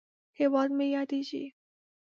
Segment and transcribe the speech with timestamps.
[0.39, 1.45] هیواد مې ياديږي